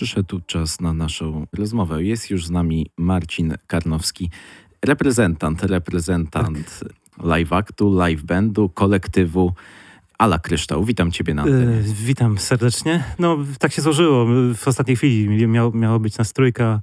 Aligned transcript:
przyszedł 0.00 0.40
czas 0.46 0.80
na 0.80 0.92
naszą 0.92 1.46
rozmowę. 1.52 2.04
Jest 2.04 2.30
już 2.30 2.46
z 2.46 2.50
nami 2.50 2.86
Marcin 2.96 3.54
Karnowski, 3.66 4.30
reprezentant, 4.84 5.62
reprezentant 5.62 6.80
tak. 6.80 7.24
live 7.24 7.52
actu, 7.52 7.94
live 7.94 8.22
bandu, 8.22 8.68
kolektywu 8.68 9.52
Ala 10.18 10.38
Kryształ. 10.38 10.84
Witam 10.84 11.12
Ciebie 11.12 11.34
na 11.34 11.42
antenie. 11.42 11.76
Yy, 11.76 11.94
witam 11.94 12.38
serdecznie. 12.38 13.04
No, 13.18 13.38
tak 13.58 13.72
się 13.72 13.82
złożyło. 13.82 14.26
W 14.54 14.68
ostatniej 14.68 14.96
chwili 14.96 15.48
miał, 15.48 15.72
miało 15.72 15.98
być 15.98 16.18
nas 16.18 16.32
trójka 16.32 16.80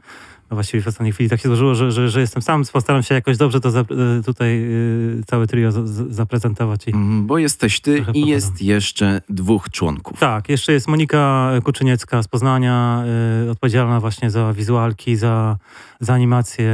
no 0.51 0.55
właściwie 0.55 0.83
w 0.83 0.87
ostatniej 0.87 1.13
chwili 1.13 1.29
tak 1.29 1.41
się 1.41 1.47
złożyło, 1.47 1.75
że, 1.75 1.91
że, 1.91 2.09
że 2.09 2.21
jestem 2.21 2.41
sam. 2.41 2.63
Postaram 2.73 3.03
się 3.03 3.15
jakoś 3.15 3.37
dobrze 3.37 3.59
to 3.59 3.71
za, 3.71 3.79
e, 3.79 3.85
tutaj 4.25 4.63
y, 4.63 5.21
całe 5.27 5.47
trio 5.47 5.71
z, 5.71 6.13
zaprezentować. 6.15 6.87
I 6.87 6.91
mm, 6.91 7.27
Bo 7.27 7.37
jesteś 7.37 7.79
ty 7.79 8.05
i 8.13 8.27
jest 8.27 8.61
jeszcze 8.61 9.21
dwóch 9.29 9.69
członków. 9.69 10.19
Tak, 10.19 10.49
jeszcze 10.49 10.73
jest 10.73 10.87
Monika 10.87 11.51
Kuczyniecka 11.63 12.23
z 12.23 12.27
Poznania, 12.27 13.03
y, 13.45 13.51
odpowiedzialna 13.51 13.99
właśnie 13.99 14.29
za 14.29 14.53
wizualki, 14.53 15.15
za, 15.15 15.57
za 15.99 16.13
animację 16.13 16.65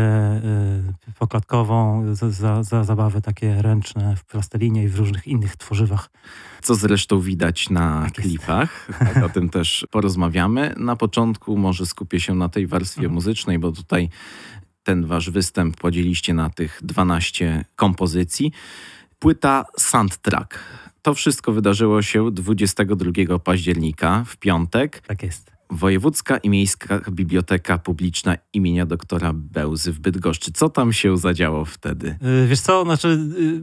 y, 1.10 1.14
poklatkową, 1.20 2.06
za, 2.16 2.64
za, 2.64 3.22
takie 3.24 3.62
ręczne 3.62 4.16
w 4.16 4.26
plastelinie 4.26 4.84
i 4.84 4.88
w 4.88 4.96
różnych 4.96 5.28
innych 5.28 5.56
tworzywach 5.56 6.10
co 6.64 6.76
zresztą 6.76 7.20
widać 7.20 7.70
na 7.70 8.02
tak 8.02 8.14
klipach. 8.14 8.88
Tak, 9.00 9.24
o 9.24 9.30
tym 9.30 9.50
też 9.50 9.88
porozmawiamy. 9.92 10.74
Na 10.78 10.96
początku 10.96 11.58
może 11.58 11.86
skupię 11.86 12.20
się 12.20 12.36
na 12.36 12.50
tej 12.50 12.68
warstwie 12.68 13.00
mhm. 13.00 13.14
muzycznej, 13.14 13.60
bo 13.60 13.72
tutaj 13.72 14.10
ten 14.84 15.06
wasz 15.06 15.30
występ 15.30 15.78
podzieliście 15.78 16.34
na 16.34 16.50
tych 16.50 16.80
12 16.84 17.66
kompozycji. 17.76 18.52
Płyta 19.20 19.66
Soundtrack. 19.78 20.60
To 21.02 21.14
wszystko 21.14 21.52
wydarzyło 21.52 22.02
się 22.02 22.32
22 22.32 23.40
października 23.40 24.24
w 24.28 24.38
piątek. 24.38 25.02
Tak 25.08 25.24
jest. 25.24 25.53
Wojewódzka 25.74 26.38
i 26.38 26.50
Miejska 26.50 27.00
Biblioteka 27.12 27.78
Publiczna 27.78 28.38
imienia 28.54 28.86
doktora 28.86 29.32
Bełzy 29.34 29.92
w 29.92 30.00
Bydgoszczy. 30.00 30.52
Co 30.52 30.70
tam 30.70 30.94
się 30.94 31.18
zadziało 31.18 31.66
wtedy? 31.66 32.18
Yy, 32.22 32.48
wiesz 32.48 32.60
co, 32.60 32.84
znaczy 32.84 33.08
yy, 33.40 33.62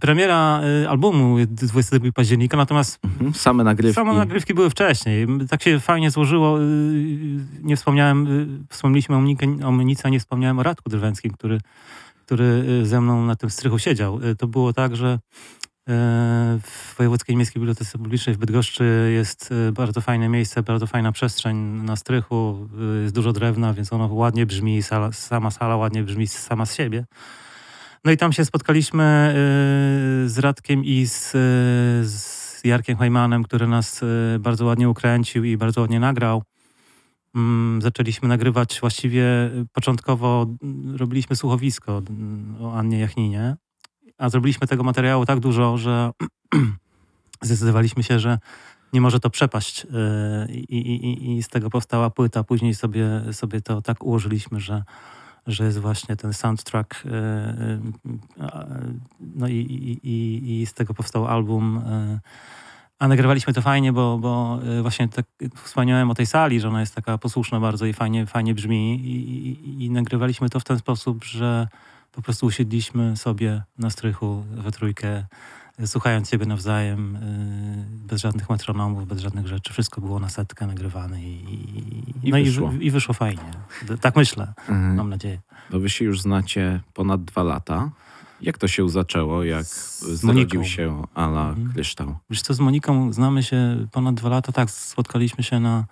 premiera 0.00 0.60
y, 0.82 0.88
albumu 0.88 1.36
22 1.46 2.12
października, 2.12 2.56
natomiast 2.56 2.98
mhm, 3.04 3.34
same 3.34 3.64
nagrywki. 3.64 3.94
Same 3.94 4.14
nagrywki 4.14 4.54
były 4.54 4.70
wcześniej. 4.70 5.26
Tak 5.50 5.62
się 5.62 5.80
fajnie 5.80 6.10
złożyło. 6.10 6.58
Nie 7.62 7.76
wspomniałem, 7.76 8.26
wspomnieliśmy 8.70 9.16
o, 9.16 9.18
o 9.68 9.72
Monice, 9.72 10.02
a 10.04 10.08
nie 10.08 10.20
wspomniałem 10.20 10.58
o 10.58 10.62
Radku 10.62 10.90
Drwęckim, 10.90 11.32
który, 11.32 11.60
który 12.26 12.64
ze 12.86 13.00
mną 13.00 13.26
na 13.26 13.36
tym 13.36 13.50
strychu 13.50 13.78
siedział. 13.78 14.20
To 14.38 14.46
było 14.46 14.72
tak, 14.72 14.96
że 14.96 15.18
w 16.62 16.94
Wojewódzkiej 16.98 17.36
Miejskiej 17.36 17.60
Bibliotece 17.60 17.98
Publicznej 17.98 18.36
w 18.36 18.38
Bydgoszczy 18.38 19.10
jest 19.14 19.54
bardzo 19.72 20.00
fajne 20.00 20.28
miejsce, 20.28 20.62
bardzo 20.62 20.86
fajna 20.86 21.12
przestrzeń 21.12 21.56
na 21.56 21.96
strychu. 21.96 22.68
Jest 23.02 23.14
dużo 23.14 23.32
drewna, 23.32 23.74
więc 23.74 23.92
ono 23.92 24.06
ładnie 24.06 24.46
brzmi, 24.46 24.82
sala, 24.82 25.12
sama 25.12 25.50
sala 25.50 25.76
ładnie 25.76 26.02
brzmi 26.02 26.26
sama 26.26 26.66
z 26.66 26.74
siebie. 26.74 27.04
No 28.04 28.12
i 28.12 28.16
tam 28.16 28.32
się 28.32 28.44
spotkaliśmy 28.44 29.34
y, 30.24 30.28
z 30.28 30.38
Radkiem 30.38 30.84
i 30.84 31.06
z, 31.06 31.30
z 32.10 32.64
Jarkiem 32.64 32.96
Hajmanem, 32.96 33.42
który 33.42 33.66
nas 33.66 34.00
bardzo 34.38 34.64
ładnie 34.64 34.88
ukręcił 34.88 35.44
i 35.44 35.56
bardzo 35.56 35.80
ładnie 35.80 36.00
nagrał. 36.00 36.42
Mm, 37.34 37.82
zaczęliśmy 37.82 38.28
nagrywać 38.28 38.80
właściwie 38.80 39.24
początkowo 39.72 40.46
robiliśmy 40.96 41.36
słuchowisko 41.36 42.02
o 42.60 42.74
Annie 42.74 42.98
Jachninie, 42.98 43.56
a 44.18 44.28
zrobiliśmy 44.28 44.66
tego 44.66 44.82
materiału 44.82 45.26
tak 45.26 45.40
dużo, 45.40 45.76
że 45.78 46.10
zdecydowaliśmy 47.42 48.02
się, 48.02 48.18
że 48.18 48.38
nie 48.92 49.00
może 49.00 49.20
to 49.20 49.30
przepaść 49.30 49.86
i, 50.48 50.76
i, 50.78 51.36
i 51.36 51.42
z 51.42 51.48
tego 51.48 51.70
powstała 51.70 52.10
płyta. 52.10 52.44
Później 52.44 52.74
sobie, 52.74 53.22
sobie 53.32 53.60
to 53.60 53.82
tak 53.82 54.04
ułożyliśmy, 54.04 54.60
że 54.60 54.82
że 55.48 55.64
jest 55.64 55.78
właśnie 55.78 56.16
ten 56.16 56.32
soundtrack. 56.32 57.04
E, 57.06 57.10
e, 58.40 58.88
no 59.20 59.48
i, 59.48 59.54
i, 60.02 60.60
i 60.60 60.66
z 60.66 60.74
tego 60.74 60.94
powstał 60.94 61.26
album. 61.26 61.82
A 62.98 63.08
nagrywaliśmy 63.08 63.52
to 63.52 63.62
fajnie, 63.62 63.92
bo, 63.92 64.18
bo 64.18 64.58
właśnie 64.82 65.08
tak 65.08 65.26
wspomniałem 65.54 66.10
o 66.10 66.14
tej 66.14 66.26
sali, 66.26 66.60
że 66.60 66.68
ona 66.68 66.80
jest 66.80 66.94
taka 66.94 67.18
posłuszna 67.18 67.60
bardzo 67.60 67.86
i 67.86 67.92
fajnie, 67.92 68.26
fajnie 68.26 68.54
brzmi. 68.54 68.94
I, 68.94 69.48
i, 69.48 69.84
I, 69.84 69.90
nagrywaliśmy 69.90 70.48
to 70.48 70.60
w 70.60 70.64
ten 70.64 70.78
sposób, 70.78 71.24
że 71.24 71.68
po 72.18 72.22
prostu 72.22 72.46
usiedliśmy 72.46 73.16
sobie 73.16 73.62
na 73.78 73.90
strychu 73.90 74.44
we 74.50 74.72
trójkę 74.72 75.24
słuchając 75.86 76.30
siebie 76.30 76.46
nawzajem, 76.46 77.16
y, 77.16 78.06
bez 78.08 78.20
żadnych 78.20 78.50
metronomów, 78.50 79.08
bez 79.08 79.20
żadnych 79.20 79.46
rzeczy. 79.46 79.72
Wszystko 79.72 80.00
było 80.00 80.18
na 80.18 80.28
setkę 80.28 80.66
nagrywane 80.66 81.22
i, 81.22 81.44
I, 82.22 82.30
no 82.30 82.36
wyszło. 82.36 82.72
I, 82.80 82.86
i, 82.86 82.90
wyszło 82.90 83.14
fajnie. 83.14 83.50
Tak 84.00 84.16
myślę, 84.16 84.52
mhm. 84.68 84.94
mam 84.94 85.10
nadzieję. 85.10 85.40
No 85.70 85.80
wy 85.80 85.90
się 85.90 86.04
już 86.04 86.20
znacie 86.20 86.80
ponad 86.94 87.24
dwa 87.24 87.42
lata. 87.42 87.90
Jak 88.40 88.58
to 88.58 88.68
się 88.68 88.88
zaczęło? 88.88 89.44
Jak 89.44 89.66
z 89.66 90.02
zrodził 90.02 90.64
się 90.64 91.02
Ala 91.14 91.48
mhm. 91.48 91.72
Kryształ? 91.72 92.16
Wiesz 92.30 92.42
co, 92.42 92.54
z 92.54 92.60
Moniką 92.60 93.12
znamy 93.12 93.42
się 93.42 93.86
ponad 93.92 94.14
dwa 94.14 94.28
lata. 94.28 94.52
Tak, 94.52 94.70
spotkaliśmy 94.70 95.44
się 95.44 95.60
na, 95.60 95.84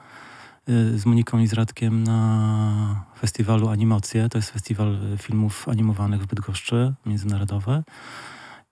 z 0.94 1.06
Moniką 1.06 1.38
i 1.38 1.46
z 1.46 1.52
Radkiem 1.52 2.02
na 2.02 3.04
festiwalu 3.18 3.68
Animacje. 3.68 4.28
To 4.28 4.38
jest 4.38 4.50
festiwal 4.50 4.98
filmów 5.18 5.68
animowanych 5.68 6.22
w 6.22 6.26
Bydgoszczy, 6.26 6.94
międzynarodowy. 7.06 7.82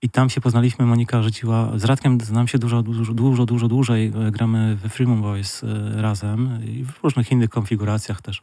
I 0.01 0.09
tam 0.09 0.29
się 0.29 0.41
poznaliśmy, 0.41 0.85
Monika 0.85 1.23
rzuciła, 1.23 1.71
z 1.75 1.83
Radkiem 1.83 2.21
znam 2.21 2.47
się 2.47 2.57
dużo, 2.57 2.83
dużo, 2.83 3.13
dużo, 3.13 3.45
dużo 3.45 3.67
dłużej. 3.67 4.13
E, 4.27 4.31
gramy 4.31 4.75
we 4.75 4.89
Freeman 4.89 5.21
Boys 5.21 5.63
e, 5.63 6.01
razem 6.01 6.59
i 6.65 6.83
w 6.83 7.03
różnych 7.03 7.31
innych 7.31 7.49
konfiguracjach 7.49 8.21
też 8.21 8.41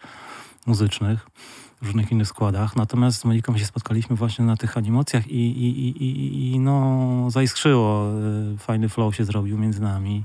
muzycznych, 0.67 1.27
w 1.83 1.87
różnych 1.87 2.13
innych 2.13 2.29
składach. 2.29 2.77
Natomiast 2.77 3.21
z 3.21 3.25
Moniką 3.25 3.59
się 3.59 3.65
spotkaliśmy 3.65 4.17
właśnie 4.17 4.45
na 4.45 4.57
tych 4.57 4.77
animacjach 4.77 5.29
i, 5.29 5.65
i, 5.65 5.89
i, 6.05 6.53
i 6.53 6.61
no, 6.61 7.31
zaiskrzyło. 7.31 8.11
Fajny 8.59 8.89
flow 8.89 9.17
się 9.17 9.25
zrobił 9.25 9.59
między 9.59 9.83
nami. 9.83 10.25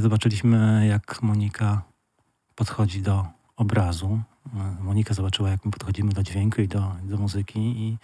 Zobaczyliśmy, 0.00 0.86
jak 0.88 1.22
Monika 1.22 1.82
podchodzi 2.56 3.02
do 3.02 3.26
obrazu. 3.56 4.20
Monika 4.80 5.14
zobaczyła, 5.14 5.50
jak 5.50 5.64
my 5.64 5.70
podchodzimy 5.70 6.12
do 6.12 6.22
dźwięku 6.22 6.62
i 6.62 6.68
do, 6.68 6.92
do 7.04 7.16
muzyki 7.16 7.58
i 7.58 7.98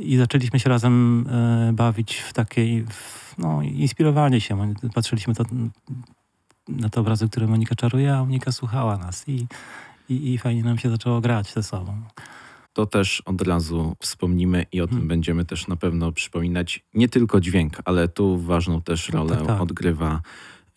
i 0.00 0.16
zaczęliśmy 0.16 0.60
się 0.60 0.68
razem 0.68 1.26
e, 1.28 1.72
bawić 1.72 2.16
w 2.16 2.32
takiej, 2.32 2.84
w, 2.84 3.34
no, 3.38 3.62
inspirowanie 3.62 4.40
się. 4.40 4.74
Patrzyliśmy 4.94 5.34
to, 5.34 5.44
na 6.68 6.88
te 6.88 7.00
obrazy, 7.00 7.28
które 7.28 7.46
Monika 7.46 7.74
czaruje, 7.74 8.14
a 8.14 8.24
Monika 8.24 8.52
słuchała 8.52 8.96
nas 8.96 9.28
i, 9.28 9.46
i, 10.08 10.32
i 10.32 10.38
fajnie 10.38 10.64
nam 10.64 10.78
się 10.78 10.90
zaczęło 10.90 11.20
grać 11.20 11.52
ze 11.52 11.62
sobą. 11.62 12.02
To 12.72 12.86
też 12.86 13.22
od 13.26 13.42
razu 13.42 13.96
wspomnimy 14.00 14.66
i 14.72 14.80
o 14.80 14.86
tym 14.86 14.90
hmm. 14.90 15.08
będziemy 15.08 15.44
też 15.44 15.68
na 15.68 15.76
pewno 15.76 16.12
przypominać. 16.12 16.84
Nie 16.94 17.08
tylko 17.08 17.40
dźwięk, 17.40 17.78
ale 17.84 18.08
tu 18.08 18.38
ważną 18.38 18.82
też 18.82 19.12
no 19.12 19.18
rolę 19.18 19.36
tak, 19.36 19.46
tak. 19.46 19.60
odgrywa 19.60 20.20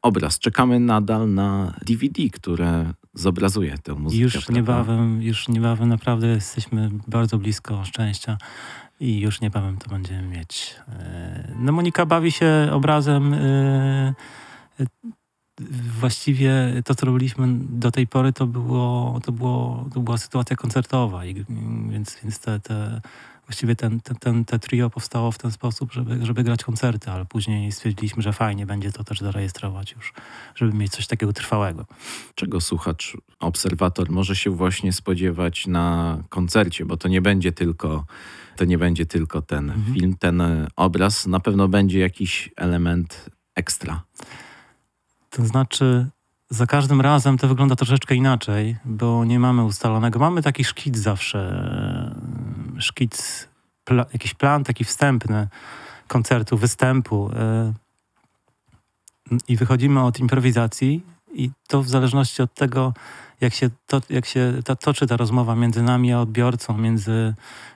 obraz. 0.03 0.39
Czekamy 0.39 0.79
nadal 0.79 1.33
na 1.33 1.73
DVD, 1.85 2.29
które 2.29 2.93
zobrazuje 3.13 3.77
tę 3.77 3.93
muzykę. 3.93 4.23
Już 4.23 4.49
niebawem, 4.49 5.21
już 5.21 5.47
niebawem 5.47 5.89
naprawdę 5.89 6.27
jesteśmy 6.27 6.89
bardzo 7.07 7.37
blisko 7.37 7.85
szczęścia 7.85 8.37
i 8.99 9.19
już 9.19 9.41
niebawem 9.41 9.77
to 9.77 9.89
będziemy 9.89 10.27
mieć. 10.27 10.75
E, 10.87 11.53
no 11.59 11.71
Monika 11.71 12.05
bawi 12.05 12.31
się 12.31 12.69
obrazem. 12.71 13.33
E, 13.33 14.13
e, 14.79 14.85
właściwie 15.99 16.53
to, 16.85 16.95
co 16.95 17.05
robiliśmy 17.05 17.47
do 17.59 17.91
tej 17.91 18.07
pory, 18.07 18.33
to, 18.33 18.47
było, 18.47 19.19
to, 19.23 19.31
było, 19.31 19.89
to 19.93 19.99
była 19.99 20.17
sytuacja 20.17 20.55
koncertowa, 20.55 21.25
I, 21.25 21.45
więc, 21.89 22.17
więc 22.23 22.39
te, 22.39 22.59
te, 22.59 23.01
właściwie 23.47 23.75
ten, 23.75 23.99
ten, 23.99 24.17
ten, 24.17 24.45
te 24.45 24.59
trio 24.59 24.89
powstało 24.89 25.31
w 25.31 25.37
ten 25.37 25.51
sposób, 25.51 25.93
żeby, 25.93 26.25
żeby 26.25 26.43
grać 26.43 26.63
koncerty, 26.63 27.11
ale 27.11 27.25
później 27.25 27.71
stwierdziliśmy, 27.71 28.23
że 28.23 28.33
fajnie 28.33 28.65
będzie 28.65 28.91
to 28.91 29.03
też 29.03 29.19
zarejestrować 29.19 29.91
już, 29.91 30.13
żeby 30.55 30.73
mieć 30.73 30.91
coś 30.91 31.07
takiego 31.07 31.33
trwałego. 31.33 31.85
Czego 32.35 32.61
słuchacz, 32.61 33.17
obserwator 33.39 34.11
może 34.11 34.35
się 34.35 34.49
właśnie 34.49 34.93
spodziewać 34.93 35.67
na 35.67 36.17
koncercie, 36.29 36.85
bo 36.85 36.97
to 36.97 37.07
nie 37.07 37.21
będzie 37.21 37.51
tylko 37.51 38.05
to 38.55 38.65
nie 38.65 38.77
będzie 38.77 39.05
tylko 39.05 39.41
ten 39.41 39.69
mhm. 39.69 39.95
film, 39.95 40.15
ten 40.19 40.43
obraz. 40.75 41.27
Na 41.27 41.39
pewno 41.39 41.67
będzie 41.67 41.99
jakiś 41.99 42.49
element 42.57 43.29
ekstra. 43.55 44.03
To 45.29 45.45
znaczy, 45.45 46.07
za 46.49 46.65
każdym 46.65 47.01
razem 47.01 47.37
to 47.37 47.47
wygląda 47.47 47.75
troszeczkę 47.75 48.15
inaczej, 48.15 48.75
bo 48.85 49.25
nie 49.25 49.39
mamy 49.39 49.63
ustalonego. 49.63 50.19
Mamy 50.19 50.41
taki 50.41 50.63
szkic 50.63 50.97
zawsze, 50.97 51.39
szkic, 52.83 53.47
jakiś 54.13 54.33
plan 54.33 54.63
taki 54.63 54.83
wstępny 54.83 55.47
koncertu, 56.07 56.57
występu. 56.57 57.31
E, 57.35 57.73
I 59.47 59.57
wychodzimy 59.57 60.03
od 60.03 60.19
improwizacji, 60.19 61.03
i 61.33 61.51
to 61.67 61.83
w 61.83 61.89
zależności 61.89 62.41
od 62.41 62.53
tego, 62.53 62.93
jak 63.41 63.53
się, 63.53 63.69
to, 63.87 64.01
jak 64.09 64.25
się 64.25 64.53
ta, 64.65 64.75
toczy 64.75 65.07
ta 65.07 65.17
rozmowa 65.17 65.55
między 65.55 65.81
nami 65.81 66.13
a 66.13 66.19
odbiorcą, 66.19 66.77
między, 66.77 67.33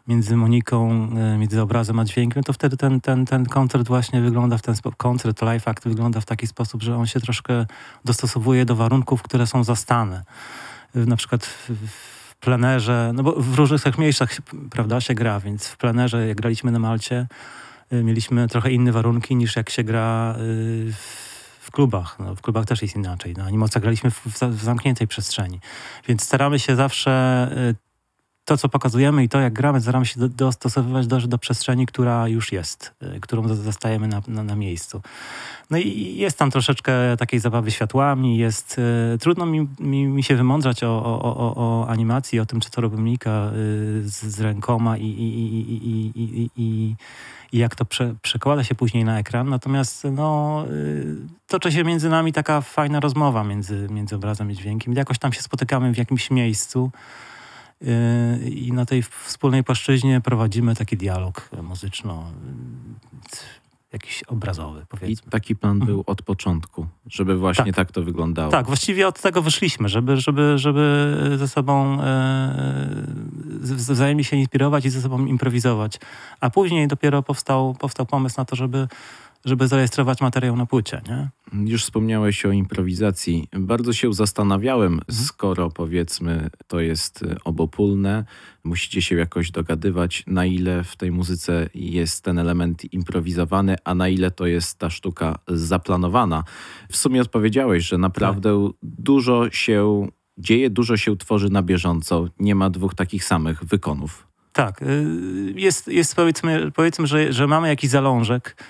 między 0.08 0.36
Moniką, 0.36 1.10
e, 1.18 1.38
między 1.38 1.62
obrazem 1.62 2.00
a 2.00 2.06
dźwiękiem, 2.06 2.44
to 2.44 2.54
wtedy 2.54 2.78
ten, 2.78 3.02
ten, 3.02 3.26
ten 3.26 3.46
koncert 3.46 3.88
właśnie 3.88 4.22
wygląda 4.22 4.58
w 4.58 4.62
ten 4.62 4.76
sposób, 4.76 4.98
koncert, 4.98 5.42
live 5.42 5.68
act 5.68 5.84
wygląda 5.84 6.22
w 6.22 6.26
taki 6.26 6.48
sposób, 6.48 6.84
że 6.84 6.98
on 6.98 7.08
się 7.08 7.20
troszkę 7.20 7.66
dostosowuje 8.06 8.66
do 8.66 8.76
warunków, 8.76 9.22
które 9.22 9.48
są 9.48 9.64
zastane. 9.64 10.24
Na 10.96 11.16
przykład 11.16 11.46
w 11.46 12.17
plenerze, 12.48 13.12
no 13.14 13.24
bo 13.24 13.32
w 13.32 13.56
różnych 13.56 13.98
miejscach 13.98 14.38
prawda, 14.70 15.02
się 15.02 15.14
gra, 15.14 15.40
więc 15.40 15.68
w 15.68 15.78
plenerze, 15.78 16.28
jak 16.28 16.38
graliśmy 16.38 16.72
na 16.72 16.80
Malcie, 16.80 17.28
y, 17.94 18.04
mieliśmy 18.04 18.48
trochę 18.48 18.72
inne 18.72 18.92
warunki 18.92 19.36
niż 19.36 19.56
jak 19.56 19.70
się 19.70 19.84
gra 19.84 20.36
y, 20.40 20.94
w 21.60 21.72
klubach. 21.72 22.20
No, 22.20 22.36
w 22.36 22.42
klubach 22.42 22.66
też 22.66 22.82
jest 22.82 22.96
inaczej. 22.96 23.34
Na 23.34 23.42
no, 23.42 23.48
animocach 23.48 23.82
graliśmy 23.82 24.12
w, 24.12 24.26
w, 24.26 24.64
zamkniętej 24.64 25.08
przestrzeni. 25.08 25.60
Więc 26.08 26.24
staramy 26.24 26.60
się 26.60 26.76
zawsze 26.76 27.50
y, 27.58 27.87
to, 28.48 28.58
co 28.58 28.70
pokazujemy 28.70 29.24
i 29.24 29.30
to, 29.30 29.40
jak 29.40 29.54
gramy, 29.54 29.82
staramy 29.82 30.06
się 30.06 30.28
dostosowywać 30.30 31.08
do, 31.08 31.20
do 31.20 31.38
przestrzeni, 31.38 31.86
która 31.86 32.28
już 32.28 32.52
jest, 32.52 32.94
którą 33.22 33.48
zastajemy 33.48 34.08
na, 34.08 34.22
na, 34.28 34.44
na 34.44 34.56
miejscu. 34.56 35.02
No 35.70 35.78
i 35.78 36.16
jest 36.18 36.38
tam 36.38 36.52
troszeczkę 36.52 37.18
takiej 37.18 37.40
zabawy 37.40 37.72
światłami, 37.72 38.38
jest... 38.38 38.80
Y, 39.16 39.18
trudno 39.18 39.46
mi, 39.46 39.68
mi, 39.80 40.08
mi, 40.08 40.24
się 40.24 40.36
wymądrzać 40.36 40.84
o, 40.84 41.06
o, 41.06 41.22
o, 41.24 41.56
o 41.56 41.88
animacji, 41.88 42.40
o 42.40 42.46
tym, 42.46 42.60
czy 42.60 42.72
to 42.72 42.82
robi 42.82 42.98
Mika 42.98 43.30
y, 43.30 44.10
z, 44.10 44.24
z, 44.24 44.42
rękoma 44.42 44.98
i, 44.98 45.06
i, 45.06 45.72
i, 45.88 46.50
i, 46.56 46.96
i 47.52 47.58
jak 47.58 47.76
to 47.76 47.86
prze, 47.86 48.16
przekłada 48.22 48.64
się 48.64 48.76
później 48.76 49.04
na 49.04 49.20
ekran. 49.20 49.50
Natomiast 49.50 50.04
no, 50.12 50.64
y, 50.72 51.16
toczy 51.48 51.72
się 51.72 51.84
między 51.84 52.10
nami 52.10 52.34
taka 52.34 52.62
fajna 52.62 53.00
rozmowa 53.00 53.44
między, 53.44 53.88
między 53.92 54.16
obrazem 54.16 54.52
i 54.52 54.56
dźwiękiem. 54.56 54.94
Jakoś 54.94 55.20
tam 55.20 55.34
się 55.34 55.42
spotykamy 55.42 55.94
w 55.94 55.98
jakimś 55.98 56.32
miejscu 56.32 56.92
y, 56.94 57.37
i 58.52 58.72
na 58.74 58.86
tej 58.86 59.04
wspólnej 59.04 59.64
płaszczyźnie 59.64 60.22
prowadzimy 60.22 60.76
taki 60.76 60.98
dialog 60.98 61.50
muzyczno 61.64 62.32
jakiś 63.94 64.24
obrazowy, 64.24 64.86
powiedzmy. 64.90 65.28
I 65.28 65.32
taki 65.32 65.56
plan 65.56 65.72
mhm. 65.72 65.92
był 65.92 66.04
od 66.08 66.22
początku, 66.22 66.88
żeby 67.06 67.38
właśnie 67.38 67.66
tak. 67.66 67.76
tak, 67.76 67.92
to 67.92 68.04
wyglądało. 68.04 68.52
Tak, 68.52 68.66
właściwie 68.66 69.08
od 69.08 69.22
tego 69.22 69.42
wyszliśmy, 69.42 69.90
żeby, 69.90 70.18
żeby, 70.18 70.58
żeby 70.58 71.18
ze 71.38 71.48
sobą 71.48 72.02
e, 72.02 72.56
wzajemnie 73.62 74.24
się 74.24 74.38
inspirować 74.38 74.86
i 74.86 74.90
ze 74.90 75.02
sobą 75.02 75.26
improwizować. 75.26 76.00
A 76.40 76.50
później 76.50 76.88
dopiero 76.88 77.24
powstał, 77.24 77.76
powstał 77.80 78.06
pomysł 78.06 78.36
na 78.38 78.46
to, 78.46 78.56
żeby 78.56 78.88
żeby 79.48 79.68
zarejestrować 79.68 80.22
materiał 80.22 80.56
na 80.56 80.66
płycie, 80.66 81.02
nie? 81.10 81.30
Już 81.72 81.84
wspomniałeś 81.84 82.46
o 82.46 82.52
improwizacji. 82.52 83.48
Bardzo 83.54 83.94
się 83.94 84.14
zastanawiałem, 84.14 84.94
mhm. 84.94 85.26
skoro 85.26 85.70
powiedzmy 85.70 86.50
to 86.68 86.80
jest 86.80 87.24
y, 87.24 87.36
obopólne, 87.44 88.26
musicie 88.64 89.02
się 89.02 89.16
jakoś 89.16 89.52
dogadywać, 89.52 90.24
na 90.28 90.46
ile 90.46 90.84
w 90.84 90.96
tej 90.96 91.12
muzyce 91.12 91.70
jest 91.76 92.24
ten 92.24 92.40
element 92.40 92.94
improwizowany, 92.94 93.76
a 93.84 93.96
na 93.96 94.10
ile 94.10 94.32
to 94.32 94.46
jest 94.46 94.80
ta 94.80 94.90
sztuka 94.90 95.40
zaplanowana. 95.48 96.44
W 96.90 96.98
sumie 96.98 97.22
odpowiedziałeś, 97.22 97.86
że 97.86 97.98
naprawdę 97.98 98.68
tak. 98.68 98.76
dużo 98.84 99.52
się 99.52 100.08
dzieje, 100.38 100.70
dużo 100.70 100.98
się 100.98 101.18
tworzy 101.18 101.50
na 101.50 101.64
bieżąco. 101.64 102.28
Nie 102.40 102.56
ma 102.56 102.70
dwóch 102.70 102.96
takich 102.96 103.24
samych 103.24 103.64
wykonów. 103.64 104.28
Tak, 104.54 104.82
y, 104.82 105.54
jest, 105.56 105.88
jest 105.88 106.16
powiedzmy, 106.16 106.72
powiedzmy 106.72 107.08
że, 107.08 107.34
że 107.34 107.48
mamy 107.48 107.68
jakiś 107.68 107.90
zalążek, 107.90 108.64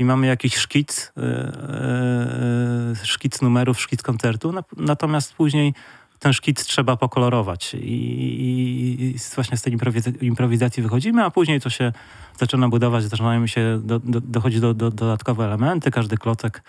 i 0.00 0.04
mamy 0.04 0.26
jakiś 0.26 0.56
szkic, 0.56 1.12
e, 1.16 1.22
e, 1.22 2.94
szkic 3.04 3.42
numerów, 3.42 3.80
szkic 3.80 4.02
koncertu, 4.02 4.54
natomiast 4.76 5.34
później 5.34 5.74
ten 6.18 6.32
szkic 6.32 6.64
trzeba 6.64 6.96
pokolorować 6.96 7.74
i, 7.74 7.78
i, 7.78 9.04
i 9.04 9.14
właśnie 9.34 9.56
z 9.56 9.62
tej 9.62 9.78
improwizacji 10.20 10.82
wychodzimy, 10.82 11.24
a 11.24 11.30
później 11.30 11.60
to 11.60 11.70
się 11.70 11.92
zaczyna 12.38 12.68
budować, 12.68 13.04
zaczynają 13.04 13.46
się, 13.46 13.80
do, 13.84 13.98
do, 13.98 14.20
dochodzi 14.20 14.60
do, 14.60 14.74
do 14.74 14.90
dodatkowe 14.90 15.44
elementy, 15.44 15.90
każdy 15.90 16.16
klocek, 16.16 16.62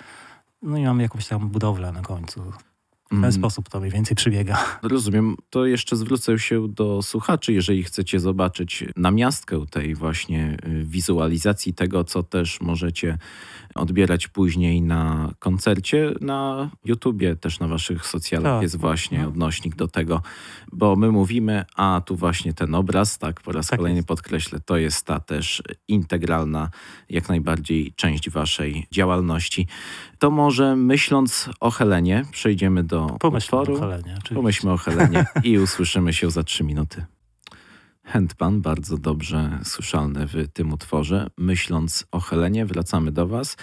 no 0.61 0.77
i 0.77 0.83
mamy 0.83 1.03
jakąś 1.03 1.27
tam 1.27 1.49
budowlę 1.49 1.91
na 1.91 2.01
końcu. 2.01 2.53
W 3.11 3.13
ten 3.13 3.19
mm. 3.19 3.31
sposób 3.31 3.69
to 3.69 3.79
mniej 3.79 3.91
więcej 3.91 4.15
przybiega. 4.15 4.79
Rozumiem. 4.83 5.35
To 5.49 5.65
jeszcze 5.65 5.95
zwrócę 5.95 6.39
się 6.39 6.67
do 6.67 7.01
słuchaczy, 7.01 7.53
jeżeli 7.53 7.83
chcecie 7.83 8.19
zobaczyć 8.19 8.83
namiastkę 8.95 9.65
tej 9.71 9.95
właśnie 9.95 10.57
y, 10.67 10.83
wizualizacji 10.85 11.73
tego, 11.73 12.03
co 12.03 12.23
też 12.23 12.61
możecie 12.61 13.17
odbierać 13.75 14.27
później 14.27 14.81
na 14.81 15.33
koncercie. 15.39 16.13
Na 16.21 16.69
YouTubie, 16.85 17.35
też 17.35 17.59
na 17.59 17.67
waszych 17.67 18.05
socjalach 18.05 18.53
tak. 18.53 18.61
jest 18.61 18.77
właśnie 18.77 19.21
no. 19.21 19.27
odnośnik 19.27 19.75
do 19.75 19.87
tego, 19.87 20.21
bo 20.71 20.95
my 20.95 21.11
mówimy, 21.11 21.65
a 21.75 22.01
tu 22.05 22.15
właśnie 22.15 22.53
ten 22.53 22.75
obraz, 22.75 23.17
tak, 23.17 23.41
po 23.41 23.51
raz 23.51 23.67
tak 23.67 23.79
kolejny 23.79 23.97
jest. 23.97 24.07
podkreślę, 24.07 24.59
to 24.65 24.77
jest 24.77 25.05
ta 25.05 25.19
też 25.19 25.63
integralna, 25.87 26.69
jak 27.09 27.29
najbardziej 27.29 27.93
część 27.95 28.29
waszej 28.29 28.87
działalności. 28.91 29.67
To 30.19 30.31
może 30.31 30.75
myśląc 30.75 31.49
o 31.59 31.71
Helenie, 31.71 32.25
przejdziemy 32.31 32.83
do 32.83 33.17
Pomyślmy 33.19 33.61
utworu. 33.61 33.77
O 33.77 33.79
Helenie, 33.79 34.17
Pomyślmy 34.35 34.71
o 34.71 34.77
Helenie 34.77 35.25
i 35.43 35.59
usłyszymy 35.59 36.13
się 36.13 36.31
za 36.31 36.43
trzy 36.43 36.63
minuty. 36.63 37.05
Handpan, 38.03 38.61
bardzo 38.61 38.97
dobrze 38.97 39.59
słyszalny 39.63 40.27
w 40.27 40.47
tym 40.53 40.73
utworze. 40.73 41.29
Myśląc 41.37 42.05
o 42.11 42.19
Helenie, 42.19 42.65
wracamy 42.65 43.11
do 43.11 43.27
Was. 43.27 43.57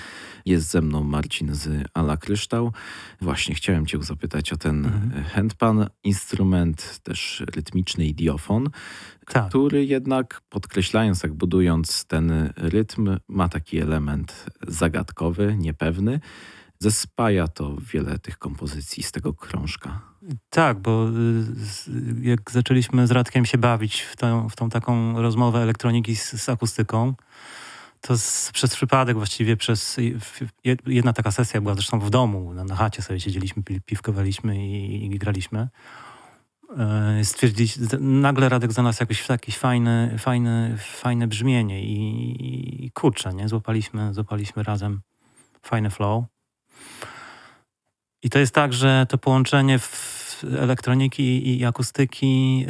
Jest 0.47 0.71
ze 0.71 0.83
mną 0.83 1.05
Marcin 1.05 1.55
z 1.55 1.89
Ala 1.95 2.17
Kryształ. 2.17 2.73
Właśnie 3.21 3.55
chciałem 3.55 3.87
Cię 3.87 4.03
zapytać 4.03 4.53
o 4.53 4.57
ten 4.57 4.87
mhm. 4.87 5.25
handpan, 5.25 5.87
instrument 6.05 7.01
też 7.03 7.45
rytmiczny 7.57 8.07
idiofon, 8.07 8.71
tak. 9.27 9.49
który 9.49 9.85
jednak 9.85 10.41
podkreślając, 10.49 11.23
jak 11.23 11.35
budując 11.35 12.05
ten 12.05 12.53
rytm, 12.57 13.17
ma 13.29 13.49
taki 13.49 13.79
element 13.79 14.47
zagadkowy, 14.67 15.57
niepewny. 15.59 16.21
Zespaja 16.79 17.49
to 17.49 17.77
wiele 17.93 18.19
tych 18.19 18.39
kompozycji 18.39 19.03
z 19.03 19.13
tego 19.13 19.35
krążka. 19.35 20.01
Tak, 20.51 20.79
bo 20.79 21.09
y, 21.09 21.95
jak 22.23 22.51
zaczęliśmy 22.51 23.07
z 23.07 23.11
Radkiem 23.11 23.45
się 23.45 23.59
bawić 23.59 24.01
w 24.01 24.17
tą, 24.17 24.49
w 24.49 24.57
tą 24.57 24.71
taką 24.71 25.23
rozmowę 25.23 25.59
elektroniki 25.63 26.17
z, 26.17 26.33
z 26.33 26.49
akustyką, 26.49 27.15
to 28.01 28.19
z, 28.19 28.51
przez 28.53 28.75
przypadek 28.75 29.17
właściwie 29.17 29.57
przez 29.57 29.97
jedna 30.87 31.13
taka 31.13 31.31
sesja 31.31 31.61
była 31.61 31.75
zresztą 31.75 32.01
w 32.01 32.11
domu, 32.11 32.55
na, 32.55 32.65
na 32.65 32.77
chacie 32.77 33.03
sobie 33.03 33.21
siedzieliśmy, 33.21 33.63
piwkowaliśmy 33.63 34.67
i, 34.67 35.05
i 35.05 35.19
graliśmy. 35.19 35.69
E, 36.79 37.25
stwierdzili, 37.25 37.71
nagle 38.01 38.49
Radek 38.49 38.73
znalazł 38.73 38.99
jakoś 39.03 39.29
jakieś 39.29 39.59
fajne, 39.59 40.19
fajne, 40.19 40.77
fajne 40.79 41.27
brzmienie 41.27 41.83
i, 41.85 42.85
i 42.87 42.91
kurczę, 42.91 43.35
nie? 43.35 43.49
Złapaliśmy, 43.49 44.15
złapaliśmy 44.15 44.63
razem 44.63 45.01
fajny 45.63 45.91
flow. 45.91 46.25
I 48.23 48.31
to 48.31 48.39
jest 48.39 48.55
tak, 48.55 48.73
że 48.73 49.07
to 49.09 49.19
połączenie 49.19 49.79
elektroniki 50.45 51.59
i 51.59 51.65
akustyki 51.65 52.65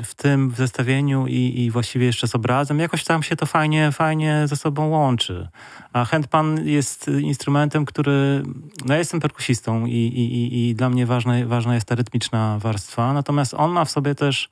y, 0.00 0.04
w 0.04 0.14
tym 0.16 0.50
w 0.50 0.56
zestawieniu 0.56 1.26
i, 1.26 1.64
i, 1.64 1.70
właściwie 1.70 2.06
jeszcze 2.06 2.28
z 2.28 2.34
obrazem, 2.34 2.78
jakoś 2.78 3.04
tam 3.04 3.22
się 3.22 3.36
to 3.36 3.46
fajnie, 3.46 3.92
fajnie 3.92 4.42
ze 4.44 4.56
sobą 4.56 4.88
łączy. 4.88 5.48
A 5.92 6.04
handpan 6.04 6.66
jest 6.68 7.08
instrumentem, 7.08 7.84
który, 7.84 8.42
no 8.84 8.94
ja 8.94 8.98
jestem 8.98 9.20
perkusistą 9.20 9.86
i, 9.86 9.90
i, 9.92 10.68
i 10.68 10.74
dla 10.74 10.90
mnie 10.90 11.06
ważna, 11.06 11.34
ważna 11.46 11.74
jest 11.74 11.86
ta 11.86 11.94
rytmiczna 11.94 12.58
warstwa, 12.58 13.12
natomiast 13.12 13.54
on 13.54 13.70
ma 13.70 13.84
w 13.84 13.90
sobie 13.90 14.14
też 14.14 14.48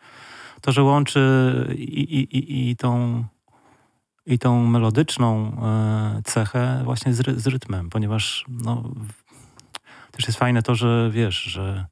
to, 0.60 0.72
że 0.72 0.82
łączy 0.82 1.20
i, 1.78 2.00
i, 2.02 2.70
i 2.70 2.76
tą 2.76 3.24
i 4.26 4.38
tą 4.38 4.66
melodyczną 4.66 5.60
e, 5.62 6.22
cechę 6.24 6.80
właśnie 6.84 7.14
z, 7.14 7.42
z 7.42 7.46
rytmem, 7.46 7.90
ponieważ 7.90 8.44
no, 8.48 8.90
też 10.10 10.26
jest 10.26 10.38
fajne 10.38 10.62
to, 10.62 10.74
że 10.74 11.10
wiesz, 11.12 11.42
że 11.42 11.86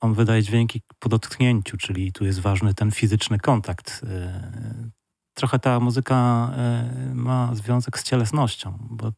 on 0.00 0.14
wydaje 0.14 0.42
dźwięki 0.42 0.82
po 0.98 1.08
dotknięciu, 1.08 1.76
czyli 1.76 2.12
tu 2.12 2.24
jest 2.24 2.40
ważny 2.40 2.74
ten 2.74 2.90
fizyczny 2.90 3.38
kontakt. 3.38 4.02
E, 4.04 4.90
trochę 5.34 5.58
ta 5.58 5.80
muzyka 5.80 6.50
e, 6.56 7.12
ma 7.14 7.54
związek 7.54 7.98
z 7.98 8.02
cielesnością, 8.02 8.78
bo 8.90 9.12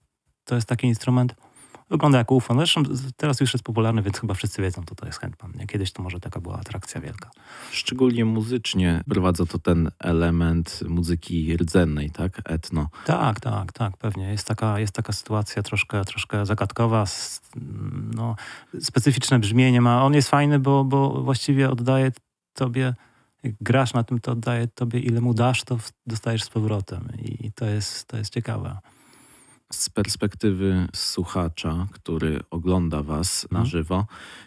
to 0.45 0.55
jest 0.55 0.69
taki 0.69 0.87
instrument, 0.87 1.35
Wygląda 1.91 2.19
jak 2.19 2.31
UFO. 2.33 2.55
No 2.55 2.61
zresztą 2.61 2.83
teraz 3.17 3.41
już 3.41 3.53
jest 3.53 3.65
popularny, 3.65 4.03
więc 4.03 4.21
chyba 4.21 4.35
wszyscy 4.35 4.63
wiedzą, 4.63 4.83
co 4.89 4.95
to 4.95 5.07
jest 5.07 5.21
handpan. 5.21 5.53
Kiedyś 5.69 5.93
to 5.93 6.03
może 6.03 6.21
taka 6.21 6.41
była 6.41 6.59
atrakcja 6.59 7.01
wielka. 7.01 7.31
Szczególnie 7.71 8.25
muzycznie 8.25 9.01
prowadza 9.09 9.47
to 9.47 9.59
ten 9.59 9.91
element 9.99 10.81
muzyki 10.89 11.57
rdzennej, 11.57 12.11
tak? 12.11 12.41
Etno. 12.45 12.89
Tak, 13.07 13.41
tak, 13.41 13.73
tak, 13.73 13.97
pewnie. 13.97 14.31
Jest 14.31 14.47
taka, 14.47 14.79
jest 14.79 14.93
taka 14.93 15.13
sytuacja 15.13 15.63
troszkę, 15.63 16.05
troszkę 16.05 16.47
zagadkowa. 16.47 17.05
No, 18.15 18.37
specyficzne 18.81 19.39
brzmienie 19.39 19.81
ma. 19.81 20.05
On 20.05 20.15
jest 20.15 20.29
fajny, 20.29 20.59
bo, 20.59 20.85
bo 20.85 21.23
właściwie 21.23 21.71
oddaje 21.71 22.13
tobie 22.55 22.95
jak 23.43 23.55
grasz 23.61 23.95
na 23.95 24.05
tym, 24.05 24.21
to 24.21 24.33
oddaje 24.33 24.69
tobie, 24.69 25.01
ile 25.01 25.21
mu 25.21 25.35
dasz, 25.35 25.65
to 25.65 25.79
dostajesz 26.07 26.43
z 26.43 26.49
powrotem. 26.49 27.09
I 27.19 27.53
to 27.53 27.65
jest, 27.65 28.07
to 28.07 28.17
jest 28.17 28.33
ciekawe 28.33 28.79
z 29.73 29.91
perspektywy 29.91 30.87
słuchacza, 30.95 31.87
który 31.93 32.41
ogląda 32.51 33.03
Was 33.03 33.43
na 33.51 33.59
mhm. 33.59 33.67
żywo, 33.67 34.07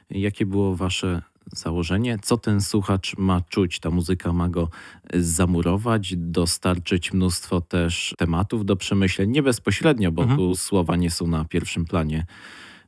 jakie 0.09 0.45
było 0.45 0.75
Wasze 0.75 1.21
założenie, 1.53 2.19
co 2.21 2.37
ten 2.37 2.61
słuchacz 2.61 3.17
ma 3.17 3.41
czuć. 3.41 3.79
Ta 3.79 3.89
muzyka 3.89 4.33
ma 4.33 4.49
go 4.49 4.69
zamurować, 5.13 6.13
dostarczyć 6.17 7.13
mnóstwo 7.13 7.61
też 7.61 8.15
tematów 8.17 8.65
do 8.65 8.75
przemyśleń, 8.75 9.31
nie 9.31 9.43
bezpośrednio, 9.43 10.11
bo 10.11 10.21
Mhm. 10.21 10.39
tu 10.39 10.55
słowa 10.55 10.95
nie 10.95 11.11
są 11.11 11.27
na 11.27 11.45
pierwszym 11.45 11.85
planie. 11.85 12.25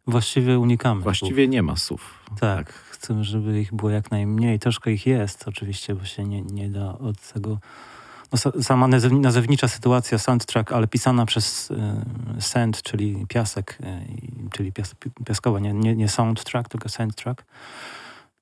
Właściwie 0.07 0.59
unikamy. 0.59 1.01
Właściwie 1.01 1.47
nie 1.47 1.63
ma 1.63 1.75
słów. 1.75 2.23
Tak, 2.39 2.73
chcemy, 2.73 3.23
żeby 3.23 3.61
ich 3.61 3.73
było 3.73 3.91
jak 3.91 4.11
najmniej. 4.11 4.59
Troszkę 4.59 4.91
ich 4.91 5.05
jest 5.05 5.47
oczywiście, 5.47 5.95
bo 5.95 6.05
się 6.05 6.23
nie, 6.23 6.41
nie 6.41 6.69
da 6.69 6.97
od 6.97 7.31
tego... 7.33 7.59
Sa- 8.35 8.63
sama 8.63 8.87
nazew- 8.87 9.19
nazewnicza 9.19 9.67
sytuacja, 9.67 10.17
soundtrack, 10.17 10.71
ale 10.71 10.87
pisana 10.87 11.25
przez 11.25 11.71
y, 11.71 11.77
sand, 12.39 12.83
czyli 12.83 13.25
piasek, 13.27 13.77
y, 13.83 14.49
czyli 14.51 14.71
pias, 14.71 14.95
pi- 14.95 15.11
piaskowa, 15.25 15.59
nie, 15.59 15.73
nie, 15.73 15.95
nie 15.95 16.09
soundtrack, 16.09 16.69
tylko 16.69 16.89
soundtrack. 16.89 17.43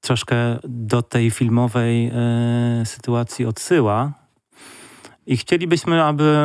Troszkę 0.01 0.35
do 0.63 1.01
tej 1.01 1.31
filmowej 1.31 2.11
y, 2.81 2.85
sytuacji 2.85 3.45
odsyła. 3.45 4.11
I 5.25 5.37
chcielibyśmy, 5.37 6.03
aby 6.03 6.37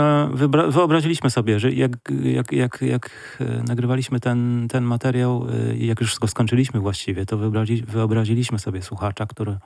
wyobraziliśmy 0.68 1.30
sobie, 1.30 1.60
że 1.60 1.72
jak, 1.72 1.92
jak, 2.22 2.52
jak, 2.52 2.82
jak 2.82 3.38
nagrywaliśmy 3.68 4.20
ten, 4.20 4.68
ten 4.70 4.84
materiał 4.84 5.46
i 5.78 5.86
jak 5.86 6.00
już 6.00 6.18
go 6.18 6.28
skończyliśmy 6.28 6.80
właściwie, 6.80 7.26
to 7.26 7.38
wyobrazi- 7.38 7.84
wyobraziliśmy 7.84 8.58
sobie 8.58 8.82
słuchacza, 8.82 9.26
który 9.26 9.58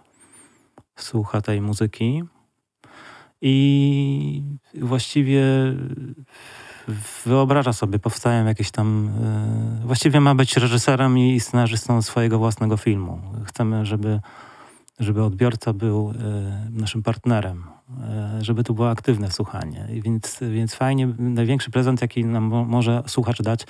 słucha 0.97 1.41
tej 1.41 1.61
muzyki 1.61 2.23
i 3.43 4.43
właściwie 4.75 5.43
wyobraża 7.27 7.73
sobie, 7.73 7.99
powstają 7.99 8.47
jakieś 8.47 8.71
tam... 8.71 9.11
e, 9.83 9.87
Właściwie 9.87 10.21
ma 10.21 10.35
być 10.35 10.57
reżyserem 10.57 11.19
i 11.19 11.41
scenarzystą 11.41 12.03
swojego 12.03 12.39
własnego 12.39 12.77
filmu. 12.77 13.21
Chcemy, 13.45 13.87
żeby 13.87 14.21
żeby 15.01 15.25
odbiorca 15.25 15.73
był 15.73 16.11
e, 16.11 16.71
naszym 16.71 17.03
partnerem, 17.03 17.65
e, 18.01 18.39
żeby 18.45 18.65
to 18.65 18.75
było 18.75 18.91
aktywne 18.91 19.31
słuchanie. 19.31 19.89
Więc, 20.05 20.41
więc 20.53 20.75
fajnie, 20.75 21.07
największy 21.19 21.71
prezent, 21.71 22.03
jaki 22.03 22.25
nam 22.25 22.45
mo- 22.45 22.65
może 22.65 23.03
słuchacz 23.07 23.43
dać, 23.43 23.67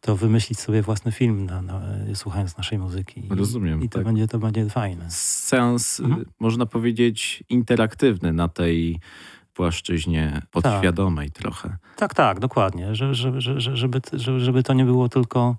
to 0.00 0.16
wymyślić 0.16 0.58
sobie 0.58 0.82
własny 0.82 1.12
film, 1.12 1.46
na, 1.46 1.62
na, 1.62 1.80
słuchając 2.14 2.56
naszej 2.56 2.78
muzyki. 2.78 3.22
Rozumiem, 3.30 3.82
I 3.82 3.88
to, 3.88 3.98
tak. 3.98 4.04
będzie, 4.06 4.28
to 4.28 4.38
będzie 4.38 4.68
fajne. 4.70 5.04
Seans, 5.10 6.00
y, 6.00 6.04
Mhm. 6.04 6.24
można 6.40 6.66
powiedzieć, 6.66 7.44
interaktywny 7.48 8.32
na 8.32 8.48
tej 8.48 9.00
płaszczyźnie 9.54 10.42
podświadomej 10.50 11.30
trochę. 11.30 11.76
Tak, 11.96 12.14
tak, 12.14 12.40
dokładnie. 12.40 12.94
Że, 12.94 13.14
że, 13.14 13.40
że, 13.40 13.60
że, 13.60 13.76
żeby, 13.76 14.00
żeby, 14.12 14.40
żeby 14.40 14.62
to 14.62 14.72
nie 14.72 14.84
było 14.84 15.08
tylko, 15.08 15.56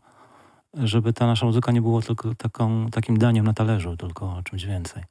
żeby 0.84 1.14
ta 1.14 1.28
nasza 1.28 1.46
muzyka 1.46 1.72
nie 1.72 1.82
było 1.82 2.02
tylko 2.02 2.36
taką, 2.36 2.90
takim 2.92 3.18
daniem 3.18 3.46
na 3.46 3.54
talerzu, 3.54 3.98
tylko 3.98 4.42
czymś 4.44 4.66
więcej. 4.66 5.04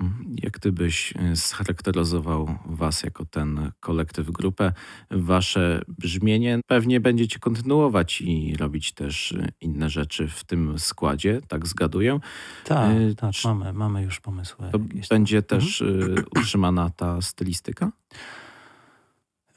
Mhm. 0.00 0.36
Jak 0.42 0.58
ty 0.58 0.72
byś 0.72 1.14
y, 1.32 1.36
scharakteryzował 1.36 2.58
was 2.66 3.02
jako 3.02 3.24
ten 3.24 3.72
kolektyw, 3.80 4.30
grupę, 4.30 4.72
wasze 5.10 5.82
brzmienie? 5.88 6.60
Pewnie 6.66 7.00
będziecie 7.00 7.38
kontynuować 7.38 8.20
i 8.20 8.56
robić 8.56 8.92
też 8.92 9.32
y, 9.32 9.48
inne 9.60 9.90
rzeczy 9.90 10.28
w 10.28 10.44
tym 10.44 10.78
składzie, 10.78 11.40
tak 11.48 11.66
zgaduję. 11.66 12.20
Tak, 12.64 12.90
Y, 12.96 13.14
tak, 13.14 13.32
mamy, 13.44 13.72
mamy 13.72 14.02
już 14.02 14.20
pomysły. 14.20 14.68
To 14.72 14.78
jakieś 14.78 15.08
tam. 15.08 15.16
będzie 15.16 15.42
też 15.42 15.80
y, 15.80 16.14
utrzymana 16.36 16.90
ta 16.90 17.22
stylistyka? 17.22 17.92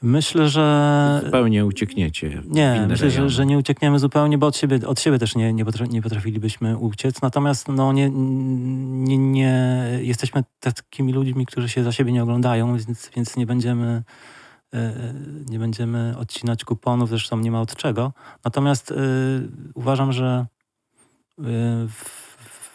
Myślę, 0.02 0.48
że 0.48 1.20
Zupełnie 1.24 1.66
uciekniecie. 1.66 2.42
Nie, 2.46 2.86
myślę, 2.88 3.10
że, 3.10 3.16
rejony. 3.16 3.30
że 3.30 3.46
nie 3.46 3.58
uciekniemy 3.58 3.98
zupełnie, 3.98 4.38
bo 4.38 4.46
od 4.46 4.56
siebie, 4.56 4.78
od 4.86 5.00
siebie 5.00 5.18
też 5.18 5.36
nie, 5.36 5.52
nie, 5.52 5.64
potra 5.64 5.86
nie 5.86 6.02
potrafilibyśmy 6.02 6.78
uciec. 6.78 7.22
Natomiast 7.22 7.68
no, 7.68 7.92
nie, 7.92 8.10
nie, 8.10 9.18
nie 9.18 9.88
jesteśmy 10.00 10.44
takimi 10.60 11.12
ludźmi, 11.12 11.46
którzy 11.46 11.68
się 11.68 11.84
za 11.84 11.92
siebie 11.92 12.12
nie 12.12 12.22
oglądają, 12.22 12.76
więc, 12.76 13.10
więc 13.16 13.36
nie 13.36 13.46
będziemy 13.46 14.02
e, 14.74 15.14
nie 15.50 15.58
będziemy 15.58 16.14
odcinać 16.18 16.64
kuponów, 16.64 17.08
zresztą 17.08 17.38
nie 17.38 17.50
ma 17.50 17.60
od 17.60 17.76
czego. 17.76 18.12
Natomiast 18.44 18.92
e, 18.92 18.94
uważam, 19.74 20.12
że 20.12 20.46
e, 21.38 21.42
w, 21.88 22.20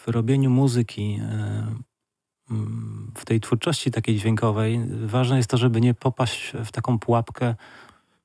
w 0.04 0.08
robieniu 0.08 0.50
muzyki, 0.50 1.20
w 3.14 3.24
tej 3.24 3.40
twórczości 3.40 3.90
takiej 3.90 4.16
dźwiękowej, 4.16 4.80
ważne 5.06 5.36
jest 5.36 5.50
to, 5.50 5.56
żeby 5.56 5.80
nie 5.80 5.94
popaść 5.94 6.52
w 6.64 6.72
taką 6.72 6.98
pułapkę, 6.98 7.54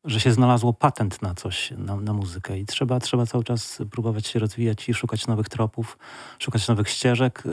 że 0.03 0.19
się 0.19 0.31
znalazło 0.31 0.73
patent 0.73 1.21
na 1.21 1.33
coś, 1.35 1.73
na, 1.77 1.95
na 1.95 2.13
muzykę 2.13 2.59
i 2.59 2.65
trzeba, 2.65 2.99
trzeba 2.99 3.25
cały 3.25 3.43
czas 3.43 3.81
próbować 3.91 4.27
się 4.27 4.39
rozwijać 4.39 4.89
i 4.89 4.93
szukać 4.93 5.27
nowych 5.27 5.49
tropów, 5.49 5.97
szukać 6.39 6.67
nowych 6.67 6.89
ścieżek 6.89 7.43
yy, 7.45 7.51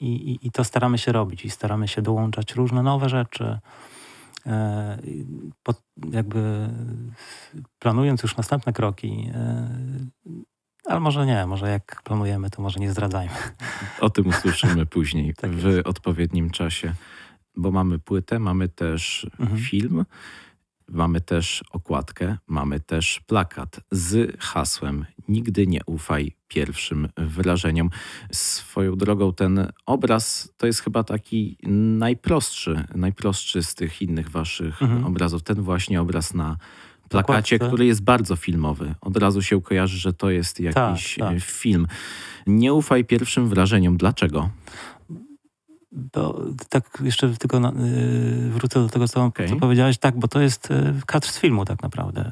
i, 0.00 0.30
i, 0.30 0.46
i 0.46 0.50
to 0.50 0.64
staramy 0.64 0.98
się 0.98 1.12
robić 1.12 1.44
i 1.44 1.50
staramy 1.50 1.88
się 1.88 2.02
dołączać 2.02 2.54
różne 2.54 2.82
nowe 2.82 3.08
rzeczy. 3.08 3.58
I 5.04 5.26
pod, 5.62 5.82
jakby 6.12 6.68
planując 7.78 8.22
już 8.22 8.36
następne 8.36 8.72
kroki, 8.72 9.30
ale 10.88 11.00
może 11.00 11.26
nie, 11.26 11.46
może 11.46 11.68
jak 11.70 12.02
planujemy, 12.02 12.50
to 12.50 12.62
może 12.62 12.80
nie 12.80 12.90
zdradzajmy. 12.90 13.34
O 14.00 14.10
tym 14.10 14.26
usłyszymy 14.26 14.86
później 14.96 15.34
Tak 15.34 15.50
w 15.50 15.64
jest. 15.64 15.86
odpowiednim 15.88 16.50
czasie, 16.50 16.94
bo 17.56 17.70
mamy 17.70 17.98
płytę, 17.98 18.38
mamy 18.38 18.68
też 18.68 19.26
Mhm. 19.40 19.60
film, 19.60 20.04
mamy 20.88 21.20
też 21.20 21.64
okładkę, 21.70 22.36
mamy 22.46 22.80
też 22.80 23.20
plakat 23.26 23.80
z 23.90 24.36
hasłem 24.40 25.06
Nigdy 25.28 25.66
nie 25.66 25.80
ufaj 25.86 26.36
pierwszym 26.48 27.08
wrażeniom. 27.16 27.90
Swoją 28.32 28.96
drogą 28.96 29.32
ten 29.32 29.72
obraz 29.86 30.52
to 30.56 30.66
jest 30.66 30.80
chyba 30.80 31.04
taki 31.04 31.58
najprostszy, 31.98 32.84
najprostszy 32.94 33.62
z 33.62 33.74
tych 33.74 34.02
innych 34.02 34.30
waszych 34.30 34.82
Mhm. 34.82 35.04
obrazów. 35.04 35.42
Ten 35.42 35.62
właśnie 35.62 36.00
obraz 36.00 36.34
na 36.34 36.56
plakacie, 37.08 37.58
który 37.58 37.86
jest 37.86 38.02
bardzo 38.02 38.36
filmowy. 38.36 38.94
Od 39.00 39.16
razu 39.16 39.42
się 39.42 39.62
kojarzy, 39.62 39.98
że 39.98 40.12
to 40.12 40.30
jest 40.30 40.60
jakiś 40.60 41.16
tak. 41.18 41.32
e, 41.34 41.40
film. 41.40 41.86
Nie 42.46 42.74
ufaj 42.74 43.04
pierwszym 43.04 43.48
wrażeniom. 43.48 43.96
Dlaczego? 43.96 44.50
Bo 45.92 46.40
tak 46.68 46.98
jeszcze 47.04 47.28
tylko 47.28 47.60
na, 47.60 47.68
y, 47.70 48.50
wrócę 48.50 48.80
do 48.80 48.88
tego, 48.88 49.08
co, 49.08 49.24
Okej. 49.24 49.48
co 49.48 49.56
powiedziałeś. 49.56 49.98
Tak, 49.98 50.18
bo 50.18 50.28
to 50.28 50.40
jest 50.40 50.70
y, 50.70 50.94
kadr 51.06 51.28
z 51.28 51.38
filmu 51.38 51.64
tak 51.64 51.82
naprawdę. 51.82 52.30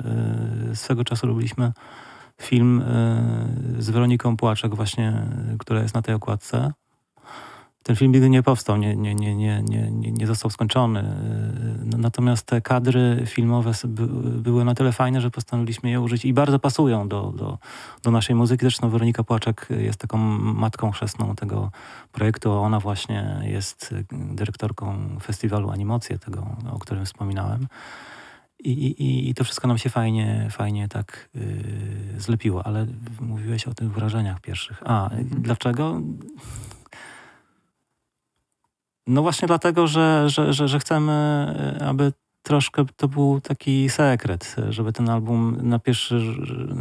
Y, 0.73 0.76
swego 0.76 1.04
czasu 1.04 1.26
robiliśmy 1.26 1.73
film 2.43 2.81
y, 2.81 3.83
z 3.83 3.90
Weroniką 3.90 4.37
Płaczek 4.37 4.75
właśnie, 4.75 5.26
która 5.59 5.83
jest 5.83 5.95
na 5.95 6.02
tej 6.02 6.14
okładce. 6.14 6.73
Ten 7.83 7.97
film 7.97 8.12
nigdy 8.12 8.31
nie 8.31 8.43
powstał, 8.43 8.76
nie, 8.76 8.97
nie, 8.97 9.14
nie, 9.14 9.35
nie, 9.35 9.62
nie 9.62 10.12
nie 10.25 10.26
został 10.26 10.50
skończony. 10.50 11.16
No, 11.85 11.99
Natomiast 11.99 12.47
te 12.47 12.61
kadry 12.61 13.23
filmowe 13.26 13.73
były 14.37 14.64
na 14.64 14.75
tyle 14.75 14.93
fajne, 14.93 15.21
że 15.21 15.31
postanowiliśmy 15.31 15.91
je 15.91 16.00
użyć 16.00 16.25
i 16.25 16.33
bardzo 16.33 16.59
pasują 16.59 17.09
do, 17.09 17.33
do, 17.37 17.59
do 18.03 18.11
naszej 18.11 18.37
muzyki. 18.37 18.61
Zresztą 18.61 18.88
Weronika 18.91 19.25
Płaczek 19.25 19.69
jest 19.71 19.99
taką 19.99 20.19
matką 20.38 20.91
chrzestną 20.91 21.35
tego 21.37 21.71
projektu. 22.12 22.53
Ona 22.53 22.81
właśnie 22.81 23.41
jest 23.43 23.93
y, 23.93 24.05
dyrektorką 24.12 25.19
festiwalu 25.23 25.71
Animocje, 25.71 26.19
tego, 26.19 26.47
o 26.73 26.79
którym 26.79 27.05
wspominałem. 27.05 27.67
I, 28.64 28.71
i, 28.71 29.31
I 29.31 29.35
to 29.35 29.45
wszystko 29.45 29.69
nam 29.69 29.79
się 29.79 29.91
fajnie, 29.91 30.49
fajnie 30.50 30.88
tak 30.88 31.29
yy, 31.35 32.21
zlepiło, 32.21 32.67
ale 32.67 32.87
mówiłeś 33.21 33.67
o 33.69 33.75
tych 33.75 33.93
wrażeniach 33.93 34.41
pierwszych. 34.41 34.83
A, 34.87 35.05
Mhm. 35.05 35.43
dlaczego? 35.43 36.00
No 39.06 39.23
właśnie 39.23 39.49
dlatego, 39.49 39.87
że, 39.87 40.25
że, 40.30 40.52
że, 40.52 40.68
że 40.68 40.78
chcemy, 40.78 41.46
y, 41.80 41.84
aby 41.84 42.12
troszkę 42.42 42.84
to 42.96 43.08
był 43.08 43.40
taki 43.40 43.88
sekret, 43.90 44.56
żeby 44.68 44.92
ten 44.92 45.08
album 45.11 45.58
na 45.62 45.78
pierwszy, 45.78 46.20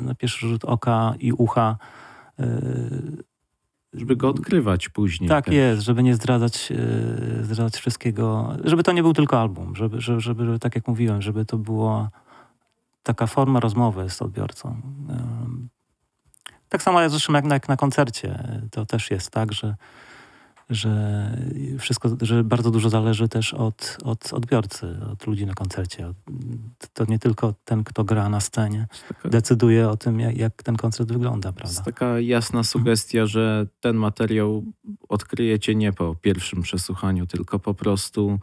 na 0.04 0.16
pierwszy 0.16 0.48
rzut 0.48 0.66
oka 0.66 1.14
i 1.20 1.34
ucha 1.34 1.78
y, 2.40 2.44
Żeby 3.94 4.16
go 4.16 4.30
odkrywać 4.30 4.90
później. 4.90 5.30
tak 5.30 5.46
też. 5.46 5.54
jest, 5.54 5.82
żeby 5.82 6.04
nie 6.04 6.16
zdradzać, 6.16 6.72
e, 6.72 7.44
zdradzać 7.44 7.76
wszystkiego, 7.76 8.54
żeby 8.64 8.84
to 8.84 8.92
nie 8.92 9.04
był 9.04 9.14
tylko 9.14 9.42
album, 9.42 9.76
żeby, 9.76 10.02
żeby, 10.02 10.22
żeby, 10.22 10.60
tak 10.60 10.76
jak 10.76 10.88
mówiłem, 10.88 11.22
żeby 11.22 11.46
to 11.46 11.58
była 11.58 12.10
taka 13.04 13.28
forma 13.28 13.60
rozmowy 13.60 14.10
z 14.10 14.22
odbiorcą. 14.22 14.82
Tak 16.70 16.84
samo 16.84 17.02
jak 17.02 17.10
zresztą 17.10 17.34
jak 17.34 17.46
na, 17.46 17.56
jak 17.56 17.70
na 17.70 17.78
koncercie, 17.78 18.44
to 18.72 18.86
też 18.86 19.12
jest 19.12 19.32
tak, 19.32 19.54
że, 19.54 19.76
że 20.76 21.32
wszystko, 21.80 22.10
że 22.22 22.44
bardzo 22.44 22.72
dużo 22.72 22.90
zależy 22.90 23.30
też 23.30 23.54
od, 23.54 23.98
od 24.04 24.34
odbiorcy, 24.34 24.96
od 25.12 25.28
ludzi 25.28 25.46
na 25.46 25.54
koncercie. 25.54 26.14
To 26.94 27.06
nie 27.08 27.20
tylko 27.20 27.54
ten, 27.66 27.84
kto 27.84 28.04
gra 28.04 28.30
na 28.30 28.40
scenie, 28.40 28.88
Taka, 29.08 29.30
decyduje 29.30 29.90
o 29.90 29.98
tym, 29.98 30.20
jak, 30.20 30.38
jak 30.38 30.64
ten 30.64 30.76
koncert 30.76 31.12
wygląda, 31.12 31.50
jest 31.50 31.58
prawda? 31.58 31.82
taka 31.84 32.20
jasna 32.20 32.64
sugestia, 32.64 33.26
że 33.26 33.68
ten 33.80 33.96
materiał 33.96 34.64
odkryjecie 35.10 35.76
nie 35.76 35.94
po 35.94 36.16
pierwszym 36.16 36.62
przesłuchaniu, 36.62 37.28
tylko 37.28 37.60
po 37.60 37.74
prostu 37.74 38.40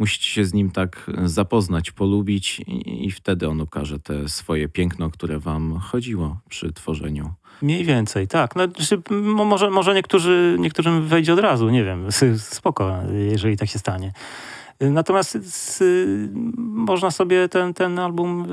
musicie 0.00 0.30
się 0.30 0.44
z 0.44 0.54
nim 0.54 0.70
tak 0.70 1.10
zapoznać, 1.24 1.90
polubić 1.90 2.60
i, 2.66 3.10
wtedy 3.10 3.48
on 3.48 3.60
ukaże 3.60 3.98
te 3.98 4.28
swoje 4.28 4.68
piękno, 4.68 5.10
które 5.10 5.38
wam 5.38 5.78
chodziło 5.78 6.40
przy 6.48 6.72
tworzeniu. 6.72 7.34
Mniej 7.62 7.84
więcej, 7.84 8.28
tak. 8.28 8.56
No, 8.56 8.64
znaczy, 8.64 9.02
może, 9.20 9.70
może 9.70 9.94
niektórzy, 9.94 10.56
niektórym 10.58 11.06
wejdzie 11.06 11.32
od 11.32 11.38
razu, 11.38 11.70
nie 11.70 11.84
wiem, 11.84 12.06
spoko, 12.38 12.96
jeżeli 13.30 13.56
tak 13.56 13.68
się 13.68 13.78
stanie. 13.78 14.12
Natomiast 14.80 15.38
z, 15.42 15.82
można 16.56 17.10
sobie 17.10 17.48
ten, 17.48 17.74
ten 17.74 17.98
album 17.98 18.46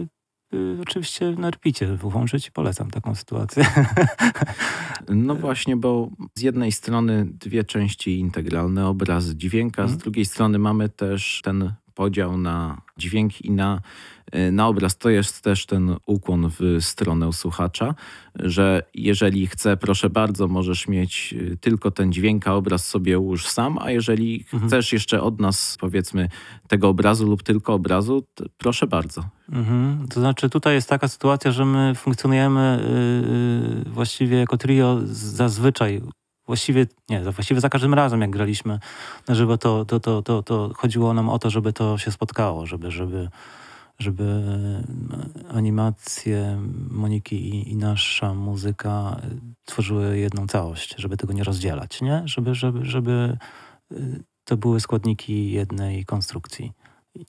yy, 0.00 0.21
yy, 0.52 0.78
oczywiście 0.82 1.30
na 1.30 1.50
repicie 1.50 1.96
włączyć 1.96 2.48
i 2.48 2.52
polecam 2.52 2.90
taką 2.90 3.14
sytuację. 3.14 3.64
No 5.08 5.34
właśnie, 5.34 5.76
bo 5.76 6.10
z 6.34 6.42
jednej 6.42 6.72
strony 6.72 7.26
dwie 7.40 7.64
części 7.64 8.18
integralne, 8.18 8.86
obraz 8.86 9.30
dźwięka, 9.30 9.82
z 9.82 9.84
mhm. 9.84 10.00
drugiej 10.00 10.24
strony 10.24 10.58
mamy 10.58 10.88
też 10.88 11.40
ten 11.44 11.72
podział 11.94 12.38
na 12.38 12.82
dźwięk 12.98 13.40
i 13.40 13.50
na 13.50 13.80
Y, 14.34 14.52
na 14.52 14.68
obraz. 14.68 14.98
To 14.98 15.10
jest 15.10 15.42
też 15.42 15.66
ten 15.66 15.96
ukłon 16.06 16.50
w 16.60 16.76
stronę 16.80 17.32
słuchacza, 17.32 17.94
że 18.34 18.82
jeżeli 18.94 19.46
chce, 19.46 19.76
proszę 19.76 20.10
bardzo, 20.10 20.48
możesz 20.48 20.88
mieć 20.88 21.34
y, 21.38 21.56
tylko 21.60 21.90
ten 21.90 22.12
dźwięk, 22.12 22.48
a 22.48 22.54
obraz 22.54 22.88
sobie 22.88 23.18
ułóż 23.18 23.46
sam, 23.46 23.78
a 23.78 23.90
jeżeli 23.90 24.44
mhm. 24.52 24.68
chcesz 24.68 24.92
jeszcze 24.92 25.22
od 25.22 25.40
nas, 25.40 25.76
powiedzmy, 25.80 26.28
tego 26.68 26.88
obrazu 26.88 27.26
lub 27.26 27.42
tylko 27.42 27.74
obrazu, 27.74 28.26
proszę 28.58 28.86
bardzo. 28.86 29.24
Mhm. 29.48 30.08
To 30.08 30.20
znaczy 30.20 30.50
tutaj 30.50 30.74
jest 30.74 30.88
taka 30.88 31.08
sytuacja, 31.08 31.52
że 31.52 31.64
my 31.64 31.94
funkcjonujemy 31.94 32.84
yy, 33.84 33.92
właściwie 33.92 34.36
jako 34.36 34.56
trio 34.56 35.00
zazwyczaj 35.04 36.02
właściwie, 36.46 36.86
nie, 37.08 37.20
właściwie 37.20 37.60
za 37.60 37.68
każdym 37.68 37.94
razem, 37.94 38.20
jak 38.20 38.30
graliśmy 38.30 38.78
na 39.28 39.34
żywo, 39.34 39.58
to, 39.58 39.84
to, 39.84 40.00
to, 40.00 40.22
to, 40.22 40.42
to 40.42 40.70
chodziło 40.76 41.14
nam 41.14 41.28
o 41.28 41.38
to, 41.38 41.50
żeby 41.50 41.72
to 41.72 41.98
się 41.98 42.10
spotkało, 42.10 42.66
żeby, 42.66 42.90
żeby, 42.90 43.28
żeby 43.98 44.24
e, 44.24 45.52
animacje 45.54 46.60
Moniki 46.90 47.36
i, 47.36 47.72
i, 47.72 47.76
nasza 47.76 48.34
muzyka 48.34 49.20
tworzyły 49.64 50.18
jedną 50.18 50.46
całość, 50.46 50.94
żeby 50.98 51.16
tego 51.16 51.32
nie 51.32 51.44
rozdzielać, 51.44 52.00
nie? 52.00 52.22
Żeby, 52.24 52.54
żeby, 52.54 52.84
żeby 52.84 53.38
e, 53.92 53.96
to 54.44 54.56
były 54.56 54.80
składniki 54.80 55.50
jednej 55.50 56.04
konstrukcji. 56.04 56.72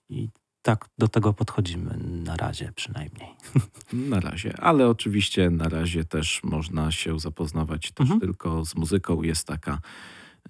I, 0.10 0.30
tak 0.64 0.90
do 0.98 1.08
tego 1.08 1.34
podchodzimy 1.34 1.98
na 2.24 2.36
razie 2.36 2.72
przynajmniej. 2.76 3.30
Na 4.12 4.20
razie, 4.20 4.60
ale 4.60 4.88
oczywiście 4.88 5.50
na 5.50 5.70
razie 5.70 6.06
też 6.06 6.42
można 6.44 6.92
się 6.92 7.20
zapoznawać 7.20 7.92
też 7.92 8.04
mhm. 8.04 8.20
tylko 8.20 8.66
z 8.66 8.76
muzyką. 8.76 9.24
Jest 9.24 9.48
taka 9.48 9.80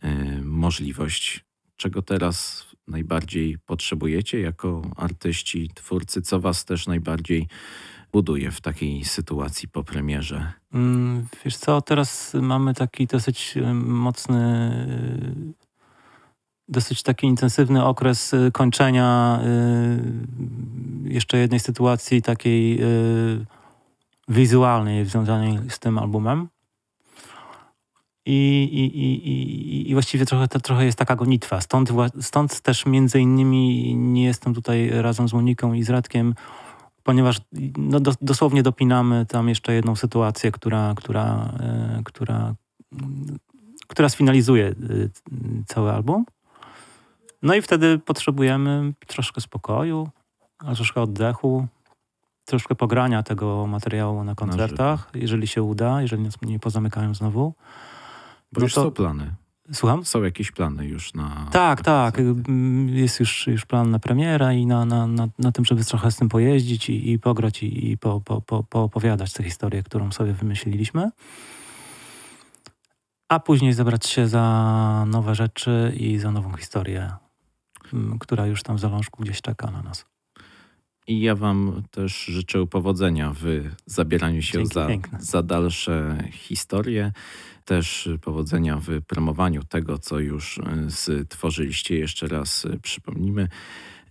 y, 0.03 0.41
możliwość, 0.43 1.45
czego 1.75 2.01
teraz 2.01 2.65
najbardziej 2.87 3.57
potrzebujecie 3.65 4.39
jako 4.39 4.81
artyści, 4.95 5.69
twórcy? 5.75 6.21
Co 6.21 6.39
was 6.39 6.65
też 6.65 6.87
najbardziej 6.87 7.47
buduje 8.11 8.51
w 8.51 8.61
takiej 8.61 9.05
sytuacji 9.05 9.67
po 9.67 9.83
premierze? 9.83 10.53
Mm, 10.73 11.27
wiesz 11.45 11.57
co, 11.57 11.81
teraz 11.81 12.33
mamy 12.33 12.73
taki 12.73 13.07
dosyć 13.07 13.57
y, 13.57 13.73
mocny, 13.73 14.71
y, 15.59 15.62
dosyć 16.67 17.03
taki 17.03 17.27
intensywny 17.27 17.85
okres 17.85 18.33
y, 18.33 18.51
kończenia 18.53 19.39
jeszcze 21.03 21.37
jednej 21.37 21.59
sytuacji 21.59 22.21
takiej 22.21 22.79
wizualnej 24.27 25.05
związanej 25.05 25.59
z 25.69 25.79
tym 25.79 25.97
albumem. 25.97 26.47
I, 28.25 28.69
i, 28.71 28.99
i, 28.99 29.89
i 29.89 29.93
właściwie 29.93 30.25
trochę, 30.25 30.47
to, 30.47 30.59
trochę 30.59 30.85
jest 30.85 30.97
taka 30.97 31.15
gonitwa. 31.15 31.61
Stąd, 31.61 31.89
stąd 32.21 32.61
też 32.61 32.85
między 32.85 33.19
innymi 33.19 33.95
nie 33.95 34.23
jestem 34.23 34.53
tutaj 34.53 34.89
razem 34.89 35.27
z 35.27 35.33
Moniką 35.33 35.73
i 35.73 35.83
z 35.83 35.89
Radkiem, 35.89 36.35
ponieważ 37.03 37.41
no, 37.77 37.99
do, 37.99 38.13
dosłownie 38.21 38.63
dopinamy 38.63 39.25
tam 39.25 39.49
jeszcze 39.49 39.73
jedną 39.73 39.95
sytuację, 39.95 40.51
która, 40.51 40.93
która, 40.97 41.53
która, 42.03 42.55
która 43.87 44.09
sfinalizuje 44.09 44.75
cały 45.67 45.91
album. 45.91 46.25
No 47.43 47.55
i 47.55 47.61
wtedy 47.61 47.99
potrzebujemy 47.99 48.93
troszkę 49.07 49.41
spokoju, 49.41 50.09
troszkę 50.75 51.01
oddechu, 51.01 51.67
troszkę 52.45 52.75
pogrania 52.75 53.23
tego 53.23 53.67
materiału 53.67 54.23
na 54.23 54.35
koncertach, 54.35 55.09
jeżeli 55.13 55.47
się 55.47 55.63
uda, 55.63 56.01
jeżeli 56.01 56.23
nas 56.23 56.41
nie 56.41 56.59
pozamykają 56.59 57.13
znowu. 57.13 57.53
Bo 58.51 58.59
no 58.59 58.65
już 58.65 58.73
to... 58.73 58.83
są 58.83 58.91
plany. 58.91 59.35
Słucham? 59.71 60.05
Są 60.05 60.23
jakieś 60.23 60.51
plany 60.51 60.87
już 60.87 61.13
na. 61.13 61.47
Tak, 61.51 61.81
tak. 61.81 62.17
Jest 62.85 63.19
już, 63.19 63.47
już 63.47 63.65
plan 63.65 63.91
na 63.91 63.99
premiera 63.99 64.53
i 64.53 64.65
na, 64.65 64.85
na, 64.85 65.07
na, 65.07 65.27
na 65.39 65.51
tym, 65.51 65.65
żeby 65.65 65.85
trochę 65.85 66.11
z 66.11 66.15
tym 66.15 66.29
pojeździć 66.29 66.89
i, 66.89 67.11
i 67.11 67.19
pograć 67.19 67.63
i, 67.63 67.91
i 67.91 67.97
po, 67.97 68.21
po, 68.21 68.41
po, 68.41 68.63
poopowiadać 68.63 69.33
tę 69.33 69.43
historię, 69.43 69.83
którą 69.83 70.11
sobie 70.11 70.33
wymyśliliśmy. 70.33 71.11
A 73.29 73.39
później 73.39 73.73
zabrać 73.73 74.05
się 74.05 74.27
za 74.27 75.05
nowe 75.07 75.35
rzeczy 75.35 75.93
i 75.97 76.19
za 76.19 76.31
nową 76.31 76.57
historię, 76.57 77.11
która 78.19 78.47
już 78.47 78.63
tam 78.63 78.75
w 78.75 78.79
zalążku 78.79 79.23
gdzieś 79.23 79.41
czeka 79.41 79.71
na 79.71 79.81
nas. 79.81 80.05
I 81.07 81.21
ja 81.21 81.35
Wam 81.35 81.83
też 81.91 82.25
życzę 82.25 82.67
powodzenia 82.67 83.33
w 83.33 83.45
zabieraniu 83.85 84.41
się 84.41 84.65
za, 84.65 84.87
za 85.19 85.43
dalsze 85.43 86.17
historie 86.31 87.11
też 87.65 88.09
powodzenia 88.21 88.77
w 88.77 89.01
promowaniu 89.07 89.63
tego, 89.63 89.97
co 89.97 90.19
już 90.19 90.57
e, 90.57 90.91
stworzyliście. 90.91 91.97
Jeszcze 91.97 92.27
raz 92.27 92.65
e, 92.65 92.79
przypomnimy. 92.79 93.47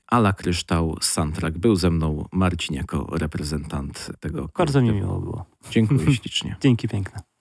Ala 0.07 0.33
Kryształ 0.33 0.97
Santrak 1.01 1.59
był 1.59 1.77
ze 1.77 1.91
mną 1.91 2.25
Marcin 2.33 2.77
jako 2.77 3.07
reprezentant 3.13 4.11
tego. 4.21 4.49
Bardzo 4.59 4.83
mi 4.83 4.93
miło 4.93 5.21
było. 5.21 5.47
Dziękuję 5.71 6.15
ślicznie. 6.17 6.57
Dzięki 6.61 6.89
piękne. 6.89 7.32